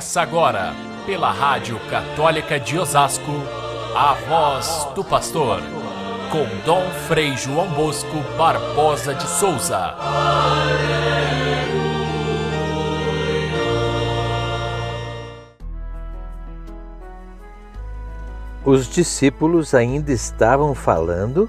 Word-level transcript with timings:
Começa 0.00 0.22
agora, 0.22 0.72
pela 1.04 1.30
Rádio 1.30 1.78
Católica 1.90 2.58
de 2.58 2.78
Osasco, 2.78 3.32
a 3.94 4.14
voz 4.14 4.88
do 4.94 5.04
pastor, 5.04 5.60
com 6.32 6.46
Dom 6.64 6.88
Frei 7.06 7.36
João 7.36 7.68
Bosco 7.68 8.16
Barbosa 8.38 9.14
de 9.14 9.28
Souza. 9.28 9.94
Os 18.64 18.88
discípulos 18.88 19.74
ainda 19.74 20.10
estavam 20.12 20.74
falando 20.74 21.46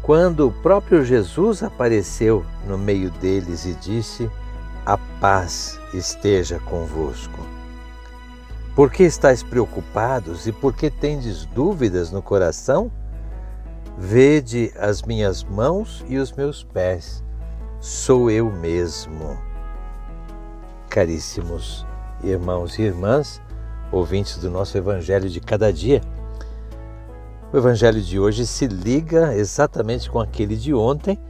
quando 0.00 0.46
o 0.46 0.52
próprio 0.52 1.04
Jesus 1.04 1.60
apareceu 1.60 2.46
no 2.68 2.78
meio 2.78 3.10
deles 3.10 3.66
e 3.66 3.74
disse: 3.74 4.30
A 4.86 4.96
paz 5.20 5.76
esteja 5.92 6.60
convosco. 6.60 7.59
Por 8.80 8.90
que 8.90 9.02
estáis 9.02 9.42
preocupados 9.42 10.46
e 10.46 10.52
por 10.52 10.74
que 10.74 10.88
tendes 10.88 11.44
dúvidas 11.44 12.10
no 12.10 12.22
coração? 12.22 12.90
Vede 13.98 14.72
as 14.74 15.02
minhas 15.02 15.44
mãos 15.44 16.02
e 16.08 16.16
os 16.16 16.32
meus 16.32 16.64
pés, 16.64 17.22
sou 17.78 18.30
eu 18.30 18.50
mesmo. 18.50 19.38
Caríssimos 20.88 21.86
irmãos 22.24 22.78
e 22.78 22.82
irmãs, 22.84 23.38
ouvintes 23.92 24.38
do 24.38 24.50
nosso 24.50 24.78
Evangelho 24.78 25.28
de 25.28 25.40
cada 25.40 25.70
dia, 25.70 26.00
o 27.52 27.58
Evangelho 27.58 28.00
de 28.00 28.18
hoje 28.18 28.46
se 28.46 28.66
liga 28.66 29.36
exatamente 29.36 30.10
com 30.10 30.18
aquele 30.18 30.56
de 30.56 30.72
ontem, 30.72 31.20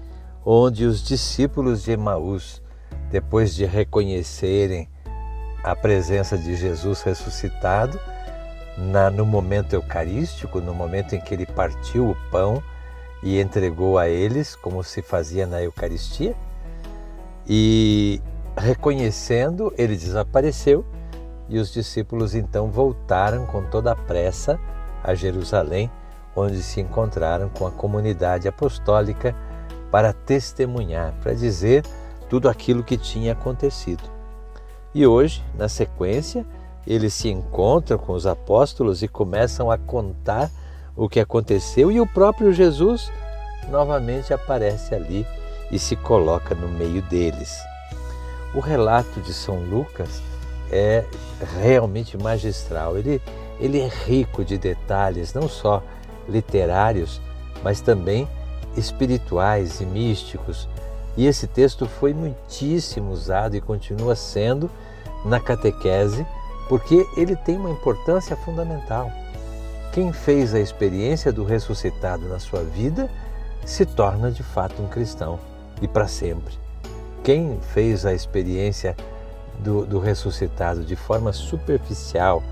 onde 0.46 0.84
os 0.84 1.02
discípulos 1.02 1.82
de 1.82 1.90
Emaús, 1.90 2.62
depois 3.10 3.52
de 3.52 3.64
reconhecerem 3.64 4.88
a 5.62 5.76
presença 5.76 6.36
de 6.36 6.54
Jesus 6.54 7.02
ressuscitado, 7.02 7.98
na, 8.76 9.10
no 9.10 9.26
momento 9.26 9.74
eucarístico, 9.74 10.60
no 10.60 10.74
momento 10.74 11.14
em 11.14 11.20
que 11.20 11.34
ele 11.34 11.46
partiu 11.46 12.10
o 12.10 12.16
pão 12.30 12.62
e 13.22 13.40
entregou 13.40 13.98
a 13.98 14.08
eles, 14.08 14.56
como 14.56 14.82
se 14.82 15.02
fazia 15.02 15.46
na 15.46 15.62
Eucaristia, 15.62 16.34
e 17.46 18.20
reconhecendo, 18.56 19.72
ele 19.76 19.96
desapareceu 19.96 20.84
e 21.48 21.58
os 21.58 21.72
discípulos 21.72 22.34
então 22.34 22.70
voltaram 22.70 23.44
com 23.44 23.64
toda 23.64 23.92
a 23.92 23.96
pressa 23.96 24.58
a 25.02 25.14
Jerusalém 25.14 25.90
onde 26.34 26.62
se 26.62 26.80
encontraram 26.80 27.48
com 27.48 27.66
a 27.66 27.72
comunidade 27.72 28.46
apostólica 28.46 29.34
para 29.90 30.12
testemunhar, 30.12 31.12
para 31.20 31.34
dizer 31.34 31.84
tudo 32.28 32.48
aquilo 32.48 32.84
que 32.84 32.96
tinha 32.96 33.32
acontecido. 33.32 34.19
E 34.94 35.06
hoje, 35.06 35.42
na 35.56 35.68
sequência, 35.68 36.44
eles 36.86 37.14
se 37.14 37.28
encontram 37.28 37.98
com 37.98 38.12
os 38.12 38.26
apóstolos 38.26 39.02
e 39.02 39.08
começam 39.08 39.70
a 39.70 39.78
contar 39.78 40.50
o 40.96 41.08
que 41.08 41.20
aconteceu, 41.20 41.90
e 41.90 42.00
o 42.00 42.06
próprio 42.06 42.52
Jesus 42.52 43.10
novamente 43.70 44.34
aparece 44.34 44.94
ali 44.94 45.24
e 45.70 45.78
se 45.78 45.94
coloca 45.94 46.54
no 46.54 46.68
meio 46.68 47.02
deles. 47.02 47.56
O 48.54 48.60
relato 48.60 49.20
de 49.20 49.32
São 49.32 49.60
Lucas 49.60 50.20
é 50.72 51.04
realmente 51.60 52.18
magistral. 52.18 52.98
Ele, 52.98 53.22
ele 53.60 53.80
é 53.80 53.88
rico 53.88 54.44
de 54.44 54.58
detalhes, 54.58 55.32
não 55.32 55.48
só 55.48 55.82
literários, 56.28 57.20
mas 57.62 57.80
também 57.80 58.28
espirituais 58.76 59.80
e 59.80 59.86
místicos. 59.86 60.68
E 61.16 61.26
esse 61.26 61.46
texto 61.46 61.86
foi 61.86 62.14
muitíssimo 62.14 63.10
usado 63.10 63.56
e 63.56 63.60
continua 63.60 64.14
sendo 64.14 64.70
na 65.24 65.40
catequese, 65.40 66.26
porque 66.68 67.06
ele 67.16 67.36
tem 67.36 67.56
uma 67.56 67.70
importância 67.70 68.36
fundamental. 68.36 69.10
Quem 69.92 70.12
fez 70.12 70.54
a 70.54 70.60
experiência 70.60 71.32
do 71.32 71.44
ressuscitado 71.44 72.28
na 72.28 72.38
sua 72.38 72.62
vida 72.62 73.10
se 73.64 73.84
torna 73.84 74.30
de 74.30 74.42
fato 74.42 74.80
um 74.80 74.86
cristão 74.86 75.38
e 75.82 75.88
para 75.88 76.06
sempre. 76.06 76.54
Quem 77.24 77.58
fez 77.72 78.06
a 78.06 78.14
experiência 78.14 78.96
do, 79.58 79.84
do 79.84 79.98
ressuscitado 79.98 80.84
de 80.84 80.96
forma 80.96 81.32
superficial 81.32 82.42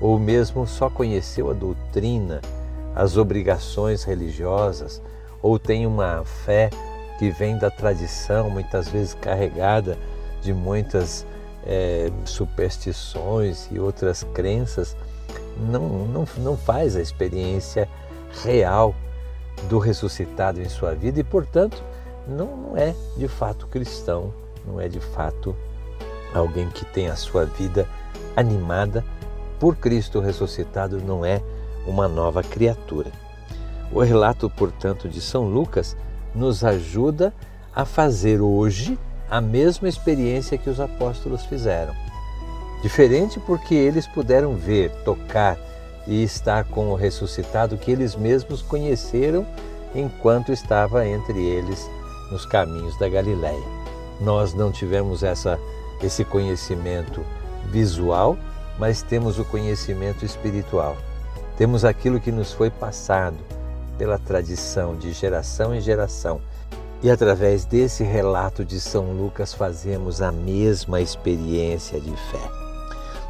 ou 0.00 0.18
mesmo 0.18 0.66
só 0.66 0.90
conheceu 0.90 1.50
a 1.50 1.54
doutrina, 1.54 2.40
as 2.94 3.16
obrigações 3.16 4.04
religiosas 4.04 5.00
ou 5.40 5.58
tem 5.58 5.86
uma 5.86 6.24
fé 6.24 6.70
que 7.22 7.30
vem 7.30 7.56
da 7.56 7.70
tradição, 7.70 8.50
muitas 8.50 8.88
vezes 8.88 9.14
carregada 9.14 9.96
de 10.40 10.52
muitas 10.52 11.24
é, 11.64 12.10
superstições 12.24 13.68
e 13.70 13.78
outras 13.78 14.24
crenças, 14.34 14.96
não, 15.56 15.88
não, 15.88 16.26
não 16.38 16.56
faz 16.56 16.96
a 16.96 17.00
experiência 17.00 17.88
real 18.42 18.92
do 19.68 19.78
ressuscitado 19.78 20.60
em 20.60 20.68
sua 20.68 20.96
vida 20.96 21.20
e, 21.20 21.22
portanto, 21.22 21.80
não, 22.26 22.56
não 22.56 22.76
é 22.76 22.92
de 23.16 23.28
fato 23.28 23.68
cristão, 23.68 24.34
não 24.66 24.80
é 24.80 24.88
de 24.88 24.98
fato 24.98 25.54
alguém 26.34 26.68
que 26.70 26.84
tem 26.86 27.06
a 27.06 27.14
sua 27.14 27.46
vida 27.46 27.86
animada 28.34 29.04
por 29.60 29.76
Cristo 29.76 30.18
ressuscitado, 30.18 31.00
não 31.00 31.24
é 31.24 31.40
uma 31.86 32.08
nova 32.08 32.42
criatura. 32.42 33.12
O 33.92 34.00
relato, 34.00 34.50
portanto, 34.50 35.08
de 35.08 35.20
São 35.20 35.44
Lucas 35.44 35.96
nos 36.34 36.64
ajuda 36.64 37.32
a 37.74 37.84
fazer 37.84 38.40
hoje 38.40 38.98
a 39.30 39.40
mesma 39.40 39.88
experiência 39.88 40.58
que 40.58 40.68
os 40.68 40.78
apóstolos 40.78 41.44
fizeram. 41.44 41.94
Diferente 42.82 43.40
porque 43.40 43.74
eles 43.74 44.06
puderam 44.06 44.56
ver, 44.56 44.90
tocar 45.04 45.56
e 46.06 46.22
estar 46.22 46.64
com 46.64 46.90
o 46.90 46.94
ressuscitado 46.94 47.76
que 47.76 47.90
eles 47.90 48.16
mesmos 48.16 48.60
conheceram 48.60 49.46
enquanto 49.94 50.52
estava 50.52 51.06
entre 51.06 51.38
eles 51.38 51.88
nos 52.30 52.44
caminhos 52.44 52.98
da 52.98 53.08
Galiléia. 53.08 53.62
Nós 54.20 54.52
não 54.52 54.72
tivemos 54.72 55.22
essa, 55.22 55.58
esse 56.02 56.24
conhecimento 56.24 57.24
visual, 57.70 58.36
mas 58.78 59.02
temos 59.02 59.38
o 59.38 59.44
conhecimento 59.44 60.24
espiritual. 60.24 60.96
Temos 61.56 61.84
aquilo 61.84 62.20
que 62.20 62.32
nos 62.32 62.52
foi 62.52 62.70
passado 62.70 63.36
pela 63.98 64.18
tradição 64.18 64.96
de 64.96 65.12
geração 65.12 65.74
em 65.74 65.80
geração. 65.80 66.40
E 67.02 67.10
através 67.10 67.64
desse 67.64 68.04
relato 68.04 68.64
de 68.64 68.80
São 68.80 69.12
Lucas 69.12 69.52
fazemos 69.52 70.22
a 70.22 70.30
mesma 70.30 71.00
experiência 71.00 72.00
de 72.00 72.10
fé. 72.30 72.50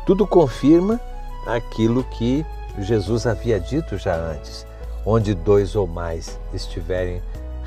Tudo 0.06 0.26
confirma 0.26 1.00
aquilo 1.46 2.04
que 2.04 2.44
Jesus 2.78 3.26
havia 3.26 3.58
dito 3.58 3.96
já 3.96 4.14
antes: 4.14 4.66
onde 5.06 5.34
dois 5.34 5.74
ou 5.74 5.86
mais 5.86 6.38
estiverem 6.52 7.22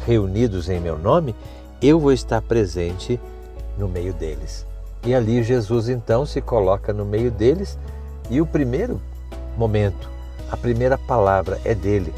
reunidos 0.05 0.69
em 0.69 0.79
meu 0.79 0.97
nome, 0.97 1.35
eu 1.81 2.00
vou 2.00 2.11
estar 2.11 2.41
presente 2.41 3.19
no 3.78 3.88
meio 3.88 4.13
deles. 4.13 4.66
E 5.03 5.13
ali 5.13 5.44
Jesus 5.44 5.89
então 5.89 6.25
se 6.25 6.41
coloca 6.41 6.94
no 6.94 7.05
meio 7.05 7.31
deles 7.31 7.78
e 8.29 8.41
o 8.41 8.45
primeiro 8.45 9.01
momento 9.57 10.16
a 10.51 10.55
primeira 10.57 10.97
palavra 10.97 11.59
é 11.66 11.73
dele, 11.73 12.13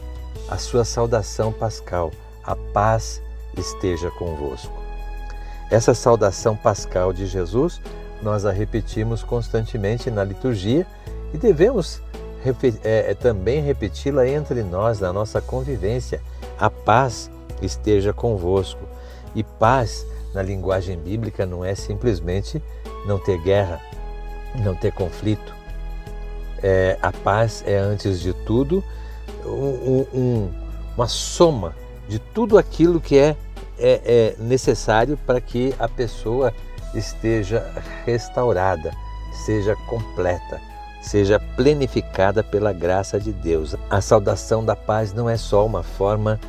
a 0.49 0.57
sua 0.57 0.85
saudação 0.85 1.51
pascal, 1.51 2.11
a 2.43 2.55
paz 2.55 3.21
esteja 3.57 4.09
convosco. 4.11 4.73
Essa 5.69 5.93
saudação 5.93 6.55
pascal 6.55 7.11
de 7.11 7.25
Jesus 7.25 7.81
nós 8.21 8.45
a 8.45 8.51
repetimos 8.51 9.21
constantemente 9.21 10.09
na 10.09 10.23
liturgia 10.23 10.87
e 11.33 11.37
devemos 11.37 12.01
é, 12.83 13.11
é, 13.11 13.13
também 13.13 13.61
repeti-la 13.61 14.27
entre 14.27 14.63
nós, 14.63 14.99
na 14.99 15.11
nossa 15.11 15.41
convivência. 15.41 16.21
A 16.57 16.69
paz 16.69 17.29
esteja 17.61 18.13
convosco. 18.13 18.81
E 19.35 19.43
paz, 19.43 20.05
na 20.33 20.41
linguagem 20.41 20.97
bíblica, 20.97 21.45
não 21.45 21.63
é 21.63 21.75
simplesmente 21.75 22.61
não 23.05 23.19
ter 23.19 23.39
guerra, 23.41 23.81
não 24.63 24.73
ter 24.73 24.91
conflito, 24.91 25.53
é, 26.63 26.97
a 27.01 27.11
paz 27.11 27.63
é, 27.67 27.77
antes 27.77 28.19
de 28.19 28.33
tudo, 28.33 28.83
um, 29.47 30.05
um, 30.13 30.49
uma 30.95 31.07
soma 31.07 31.75
de 32.07 32.19
tudo 32.19 32.57
aquilo 32.57 32.99
que 32.99 33.17
é, 33.17 33.35
é, 33.77 34.01
é 34.05 34.35
necessário 34.39 35.17
para 35.25 35.41
que 35.41 35.73
a 35.79 35.87
pessoa 35.87 36.53
esteja 36.93 37.65
restaurada, 38.05 38.93
seja 39.45 39.75
completa, 39.87 40.59
seja 41.01 41.39
plenificada 41.39 42.43
pela 42.43 42.73
graça 42.73 43.19
de 43.19 43.31
Deus. 43.31 43.75
A 43.89 44.01
saudação 44.01 44.63
da 44.63 44.75
paz 44.75 45.13
não 45.13 45.29
é 45.29 45.37
só 45.37 45.65
uma 45.65 45.83
forma, 45.83 46.39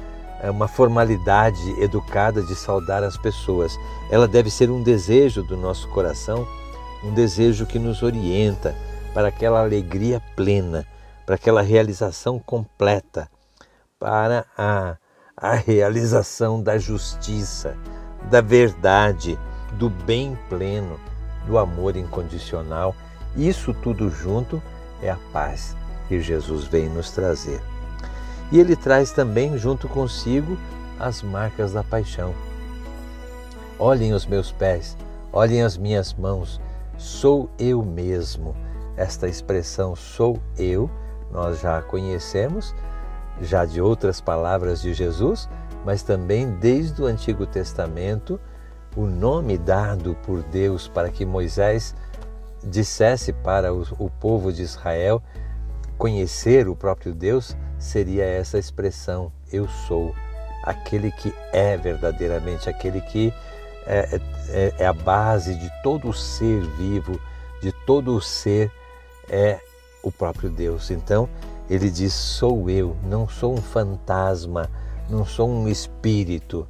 é 0.42 0.50
uma 0.50 0.68
formalidade 0.68 1.60
educada 1.82 2.42
de 2.42 2.54
saudar 2.54 3.02
as 3.02 3.16
pessoas. 3.16 3.76
Ela 4.10 4.28
deve 4.28 4.50
ser 4.50 4.70
um 4.70 4.82
desejo 4.82 5.42
do 5.42 5.56
nosso 5.56 5.88
coração, 5.88 6.46
um 7.04 7.12
desejo 7.12 7.66
que 7.66 7.78
nos 7.78 8.02
orienta, 8.02 8.74
para 9.14 9.28
aquela 9.28 9.60
alegria 9.60 10.22
plena, 10.36 10.86
para 11.28 11.34
aquela 11.34 11.60
realização 11.60 12.38
completa, 12.38 13.30
para 14.00 14.46
a, 14.56 14.96
a 15.36 15.54
realização 15.56 16.62
da 16.62 16.78
justiça, 16.78 17.76
da 18.30 18.40
verdade, 18.40 19.38
do 19.74 19.90
bem 19.90 20.38
pleno, 20.48 20.98
do 21.46 21.58
amor 21.58 21.98
incondicional 21.98 22.94
Isso 23.36 23.74
tudo 23.74 24.08
junto 24.08 24.62
é 25.02 25.10
a 25.10 25.18
paz 25.30 25.76
que 26.08 26.18
Jesus 26.18 26.64
vem 26.64 26.88
nos 26.88 27.10
trazer. 27.10 27.60
E 28.50 28.58
ele 28.58 28.74
traz 28.74 29.12
também 29.12 29.58
junto 29.58 29.86
consigo 29.86 30.56
as 30.98 31.22
marcas 31.22 31.74
da 31.74 31.84
paixão. 31.84 32.34
Olhem 33.78 34.14
os 34.14 34.24
meus 34.24 34.50
pés, 34.50 34.96
olhem 35.30 35.60
as 35.60 35.76
minhas 35.76 36.14
mãos, 36.14 36.58
sou 36.96 37.50
eu 37.58 37.84
mesmo. 37.84 38.56
Esta 38.96 39.28
expressão 39.28 39.94
sou 39.94 40.40
eu, 40.56 40.90
nós 41.30 41.60
já 41.60 41.82
conhecemos, 41.82 42.74
já 43.40 43.64
de 43.64 43.80
outras 43.80 44.20
palavras 44.20 44.80
de 44.80 44.92
Jesus, 44.92 45.48
mas 45.84 46.02
também 46.02 46.50
desde 46.52 47.02
o 47.02 47.06
Antigo 47.06 47.46
Testamento, 47.46 48.40
o 48.96 49.06
nome 49.06 49.56
dado 49.56 50.16
por 50.24 50.42
Deus 50.42 50.88
para 50.88 51.08
que 51.10 51.24
Moisés 51.24 51.94
dissesse 52.64 53.32
para 53.32 53.72
o, 53.72 54.10
povo 54.18 54.52
de 54.52 54.62
Israel 54.62 55.22
conhecer 55.96 56.68
o 56.68 56.74
próprio 56.74 57.14
Deus 57.14 57.56
seria 57.78 58.24
essa 58.24 58.58
expressão: 58.58 59.32
Eu 59.52 59.68
sou, 59.86 60.14
aquele 60.64 61.12
que 61.12 61.32
é 61.52 61.76
verdadeiramente, 61.76 62.68
aquele 62.68 63.00
que 63.00 63.32
é, 63.86 64.20
é, 64.50 64.74
é 64.78 64.86
a 64.86 64.92
base 64.92 65.54
de 65.54 65.70
todo 65.82 66.08
o 66.08 66.12
ser 66.12 66.60
vivo, 66.76 67.20
de 67.62 67.72
todo 67.86 68.14
o 68.14 68.20
ser, 68.20 68.70
é 69.28 69.60
o 70.02 70.10
próprio 70.10 70.50
Deus. 70.50 70.90
Então, 70.90 71.28
ele 71.68 71.90
diz: 71.90 72.12
Sou 72.12 72.68
eu, 72.70 72.96
não 73.04 73.28
sou 73.28 73.54
um 73.54 73.62
fantasma, 73.62 74.68
não 75.08 75.24
sou 75.24 75.48
um 75.48 75.68
espírito. 75.68 76.66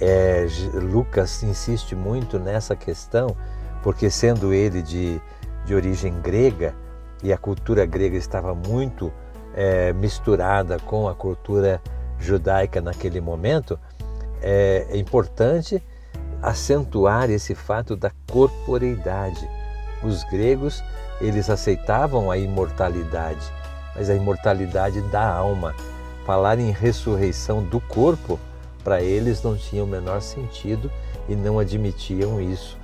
É, 0.00 0.46
Lucas 0.74 1.42
insiste 1.42 1.94
muito 1.94 2.38
nessa 2.38 2.74
questão, 2.74 3.36
porque 3.82 4.10
sendo 4.10 4.52
ele 4.52 4.80
de, 4.80 5.20
de 5.66 5.74
origem 5.74 6.20
grega, 6.20 6.74
e 7.22 7.32
a 7.32 7.38
cultura 7.38 7.84
grega 7.84 8.16
estava 8.16 8.54
muito 8.54 9.12
é, 9.54 9.92
misturada 9.92 10.78
com 10.78 11.06
a 11.06 11.14
cultura 11.14 11.82
judaica 12.18 12.80
naquele 12.80 13.20
momento, 13.20 13.78
é, 14.42 14.86
é 14.90 14.96
importante 14.96 15.82
acentuar 16.42 17.30
esse 17.30 17.54
fato 17.54 17.96
da 17.96 18.10
corporeidade. 18.30 19.48
Os 20.02 20.24
gregos, 20.24 20.82
eles 21.20 21.50
aceitavam 21.50 22.30
a 22.30 22.38
imortalidade, 22.38 23.52
mas 23.94 24.08
a 24.08 24.14
imortalidade 24.14 25.00
da 25.02 25.28
alma. 25.28 25.74
Falar 26.24 26.58
em 26.58 26.70
ressurreição 26.70 27.62
do 27.62 27.80
corpo, 27.80 28.38
para 28.84 29.02
eles 29.02 29.42
não 29.42 29.56
tinha 29.56 29.84
o 29.84 29.86
menor 29.86 30.22
sentido 30.22 30.90
e 31.28 31.34
não 31.34 31.58
admitiam 31.58 32.40
isso. 32.40 32.78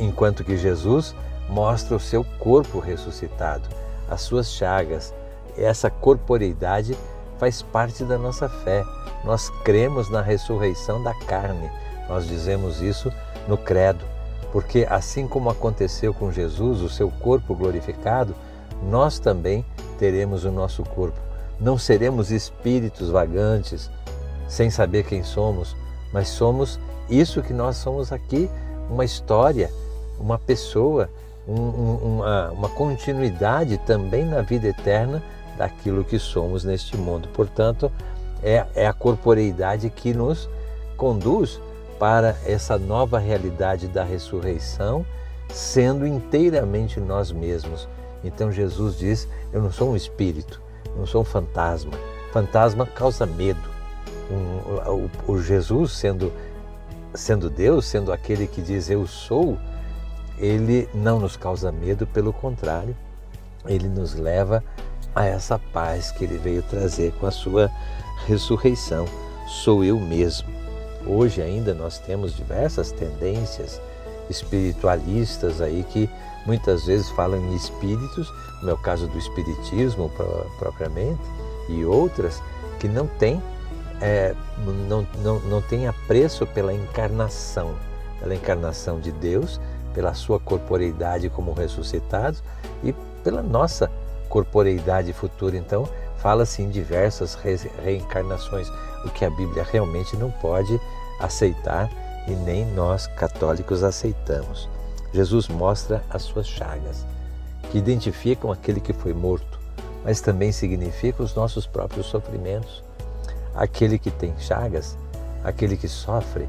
Enquanto 0.00 0.44
que 0.44 0.56
Jesus 0.56 1.14
mostra 1.48 1.96
o 1.96 2.00
seu 2.00 2.24
corpo 2.38 2.78
ressuscitado, 2.78 3.68
as 4.08 4.22
suas 4.22 4.50
chagas. 4.52 5.12
Essa 5.56 5.90
corporeidade 5.90 6.96
faz 7.38 7.62
parte 7.62 8.04
da 8.04 8.18
nossa 8.18 8.48
fé. 8.48 8.82
Nós 9.24 9.50
cremos 9.64 10.10
na 10.10 10.20
ressurreição 10.20 11.02
da 11.02 11.14
carne. 11.14 11.70
Nós 12.08 12.26
dizemos 12.26 12.80
isso 12.80 13.12
no 13.48 13.56
Credo, 13.56 14.04
porque 14.54 14.86
assim 14.88 15.26
como 15.26 15.50
aconteceu 15.50 16.14
com 16.14 16.30
Jesus, 16.30 16.80
o 16.80 16.88
seu 16.88 17.10
corpo 17.10 17.56
glorificado, 17.56 18.36
nós 18.88 19.18
também 19.18 19.64
teremos 19.98 20.44
o 20.44 20.52
nosso 20.52 20.84
corpo. 20.84 21.18
Não 21.58 21.76
seremos 21.76 22.30
espíritos 22.30 23.10
vagantes, 23.10 23.90
sem 24.46 24.70
saber 24.70 25.06
quem 25.06 25.24
somos, 25.24 25.74
mas 26.12 26.28
somos 26.28 26.78
isso 27.10 27.42
que 27.42 27.52
nós 27.52 27.78
somos 27.78 28.12
aqui, 28.12 28.48
uma 28.88 29.04
história, 29.04 29.72
uma 30.20 30.38
pessoa, 30.38 31.10
um, 31.48 31.60
um, 31.60 31.96
uma, 31.96 32.50
uma 32.52 32.68
continuidade 32.68 33.76
também 33.78 34.24
na 34.24 34.40
vida 34.40 34.68
eterna 34.68 35.20
daquilo 35.58 36.04
que 36.04 36.16
somos 36.16 36.62
neste 36.62 36.96
mundo. 36.96 37.28
Portanto, 37.34 37.90
é, 38.40 38.64
é 38.76 38.86
a 38.86 38.92
corporeidade 38.92 39.90
que 39.90 40.14
nos 40.14 40.48
conduz 40.96 41.60
para 41.98 42.36
essa 42.44 42.78
nova 42.78 43.18
realidade 43.18 43.88
da 43.88 44.04
ressurreição, 44.04 45.04
sendo 45.48 46.06
inteiramente 46.06 47.00
nós 47.00 47.30
mesmos. 47.30 47.88
Então 48.22 48.50
Jesus 48.50 48.96
diz: 48.96 49.28
Eu 49.52 49.62
não 49.62 49.70
sou 49.70 49.90
um 49.90 49.96
espírito, 49.96 50.60
não 50.96 51.06
sou 51.06 51.22
um 51.22 51.24
fantasma. 51.24 51.92
Fantasma 52.32 52.86
causa 52.86 53.26
medo. 53.26 53.60
Um, 54.30 55.06
o, 55.26 55.32
o, 55.32 55.42
Jesus, 55.42 55.92
sendo, 55.92 56.32
sendo 57.14 57.50
Deus, 57.50 57.84
sendo 57.86 58.12
aquele 58.12 58.46
que 58.46 58.62
diz 58.62 58.88
Eu 58.88 59.06
sou, 59.06 59.58
ele 60.38 60.88
não 60.94 61.20
nos 61.20 61.36
causa 61.36 61.70
medo, 61.70 62.06
pelo 62.06 62.32
contrário, 62.32 62.96
ele 63.66 63.88
nos 63.88 64.14
leva 64.14 64.64
a 65.14 65.26
essa 65.26 65.58
paz 65.58 66.10
que 66.10 66.24
ele 66.24 66.38
veio 66.38 66.62
trazer 66.62 67.12
com 67.20 67.26
a 67.26 67.30
sua 67.30 67.70
ressurreição. 68.26 69.06
Sou 69.46 69.84
eu 69.84 70.00
mesmo. 70.00 70.63
Hoje 71.06 71.42
ainda 71.42 71.74
nós 71.74 71.98
temos 71.98 72.34
diversas 72.34 72.90
tendências 72.90 73.80
espiritualistas 74.30 75.60
aí 75.60 75.84
que 75.90 76.08
muitas 76.46 76.86
vezes 76.86 77.08
falam 77.10 77.38
em 77.38 77.54
espíritos, 77.54 78.32
no 78.60 78.66
meu 78.66 78.78
caso 78.78 79.06
do 79.06 79.18
espiritismo 79.18 80.10
propriamente, 80.58 81.20
e 81.68 81.84
outras 81.84 82.42
que 82.78 82.88
não 82.88 83.06
têm 83.06 83.42
é, 84.00 84.34
não, 84.88 85.06
não, 85.22 85.40
não 85.40 85.62
tem 85.62 85.86
apreço 85.86 86.46
pela 86.46 86.72
encarnação, 86.72 87.74
pela 88.20 88.34
encarnação 88.34 88.98
de 88.98 89.12
Deus, 89.12 89.60
pela 89.92 90.12
sua 90.14 90.40
corporeidade 90.40 91.28
como 91.30 91.52
ressuscitados 91.52 92.42
e 92.82 92.92
pela 93.22 93.42
nossa 93.42 93.90
corporeidade 94.28 95.12
futura. 95.12 95.56
Então, 95.56 95.88
fala-se 96.24 96.62
em 96.62 96.70
diversas 96.70 97.36
reencarnações, 97.84 98.66
o 99.04 99.10
que 99.10 99.26
a 99.26 99.30
Bíblia 99.30 99.62
realmente 99.70 100.16
não 100.16 100.30
pode 100.30 100.80
aceitar 101.20 101.90
e 102.26 102.30
nem 102.30 102.64
nós 102.64 103.06
católicos 103.06 103.82
aceitamos. 103.82 104.66
Jesus 105.12 105.48
mostra 105.48 106.02
as 106.08 106.22
suas 106.22 106.46
chagas, 106.46 107.04
que 107.70 107.76
identificam 107.76 108.50
aquele 108.50 108.80
que 108.80 108.94
foi 108.94 109.12
morto, 109.12 109.60
mas 110.02 110.22
também 110.22 110.50
significam 110.50 111.26
os 111.26 111.34
nossos 111.34 111.66
próprios 111.66 112.06
sofrimentos. 112.06 112.82
Aquele 113.54 113.98
que 113.98 114.10
tem 114.10 114.32
chagas, 114.38 114.96
aquele 115.44 115.76
que 115.76 115.88
sofre, 115.88 116.48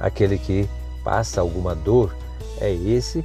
aquele 0.00 0.36
que 0.36 0.68
passa 1.04 1.40
alguma 1.40 1.76
dor, 1.76 2.12
é 2.60 2.72
esse 2.72 3.24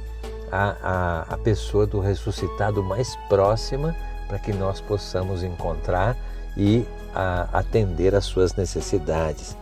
a, 0.52 0.76
a, 0.80 1.34
a 1.34 1.38
pessoa 1.38 1.88
do 1.88 1.98
ressuscitado 1.98 2.84
mais 2.84 3.16
próxima 3.28 3.96
para 4.28 4.38
que 4.38 4.52
nós 4.52 4.80
possamos 4.80 5.42
encontrar 5.42 6.16
e 6.56 6.84
a, 7.14 7.48
atender 7.52 8.14
às 8.14 8.26
suas 8.26 8.54
necessidades. 8.54 9.56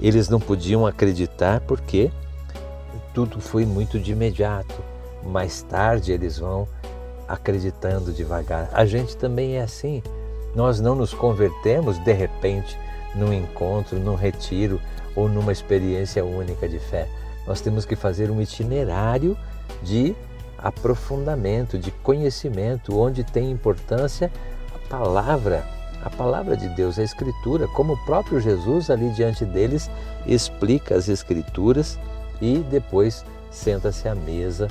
Eles 0.00 0.28
não 0.28 0.40
podiam 0.40 0.86
acreditar 0.86 1.60
porque 1.60 2.10
tudo 3.12 3.40
foi 3.40 3.66
muito 3.66 3.98
de 3.98 4.12
imediato. 4.12 4.74
Mais 5.22 5.62
tarde 5.62 6.12
eles 6.12 6.38
vão 6.38 6.68
acreditando 7.28 8.12
devagar. 8.12 8.68
A 8.72 8.84
gente 8.84 9.16
também 9.16 9.56
é 9.56 9.62
assim. 9.62 10.02
Nós 10.54 10.80
não 10.80 10.94
nos 10.94 11.12
convertemos 11.12 11.98
de 11.98 12.12
repente 12.12 12.78
num 13.14 13.32
encontro, 13.32 13.98
num 13.98 14.14
retiro 14.14 14.80
ou 15.16 15.28
numa 15.28 15.52
experiência 15.52 16.24
única 16.24 16.68
de 16.68 16.78
fé. 16.78 17.08
Nós 17.46 17.60
temos 17.60 17.84
que 17.84 17.96
fazer 17.96 18.30
um 18.30 18.40
itinerário 18.40 19.36
de 19.82 20.14
aprofundamento, 20.64 21.78
de 21.78 21.90
conhecimento, 21.90 22.98
onde 22.98 23.22
tem 23.22 23.50
importância 23.50 24.32
a 24.74 24.88
palavra, 24.88 25.62
a 26.02 26.08
palavra 26.08 26.56
de 26.56 26.70
Deus, 26.70 26.98
a 26.98 27.02
Escritura, 27.02 27.68
como 27.68 27.92
o 27.92 28.04
próprio 28.06 28.40
Jesus 28.40 28.88
ali 28.88 29.10
diante 29.10 29.44
deles 29.44 29.90
explica 30.26 30.96
as 30.96 31.10
Escrituras 31.10 31.98
e 32.40 32.60
depois 32.70 33.26
senta-se 33.50 34.08
à 34.08 34.14
mesa 34.14 34.66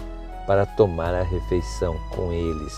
para 0.47 0.65
tomar 0.65 1.13
a 1.13 1.21
refeição 1.21 1.95
com 2.09 2.33
eles. 2.33 2.73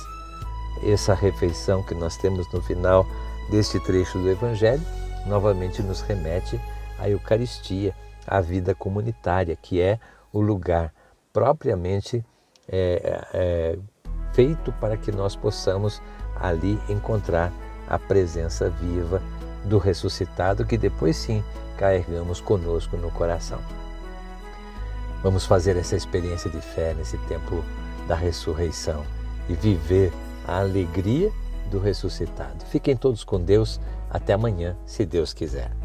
Essa 0.84 1.14
refeição 1.14 1.82
que 1.84 1.96
nós 1.96 2.18
temos 2.18 2.52
no 2.52 2.62
final 2.62 3.06
deste 3.50 3.80
trecho 3.80 4.20
do 4.20 4.30
Evangelho 4.30 4.84
novamente 5.26 5.82
nos 5.82 6.02
remete 6.02 6.60
à 7.00 7.10
Eucaristia, 7.10 7.96
à 8.28 8.42
vida 8.42 8.76
comunitária, 8.76 9.56
que 9.56 9.80
é 9.80 10.00
o 10.34 10.42
lugar 10.42 10.94
propriamente 11.32 12.26
é, 12.68 13.78
feito 14.34 14.72
para 14.74 14.98
que 14.98 15.12
nós 15.12 15.36
possamos 15.36 16.02
ali 16.36 16.80
encontrar 16.90 17.52
a 17.88 17.98
presença 17.98 18.70
viva 18.70 19.22
do 19.64 19.78
ressuscitado 19.78 20.66
que 20.66 20.78
depois 20.78 21.16
sim 21.16 21.44
carregamos 21.78 22.40
conosco 22.40 22.98
no 22.98 23.12
coração. 23.12 23.60
Vamos 25.24 25.46
fazer 25.46 25.76
essa 25.78 25.96
experiência 25.96 26.50
de 26.50 26.62
fé 26.62 26.94
nesse 26.94 27.18
tempo 27.30 27.64
da 28.08 28.16
ressurreição 28.16 29.04
e 29.50 29.54
viver 29.54 30.12
a 30.48 30.60
alegria 30.60 31.32
do 31.72 31.80
ressuscitado. 31.80 32.64
Fiquem 32.66 32.96
todos 32.96 33.24
com 33.24 33.42
Deus. 33.42 33.80
Até 34.10 34.34
amanhã, 34.34 34.78
se 34.86 35.06
Deus 35.06 35.34
quiser. 35.34 35.85